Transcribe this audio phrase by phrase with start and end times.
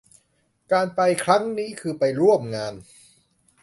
[0.71, 2.73] การไปครั้งนี้คือไปร่วมงาน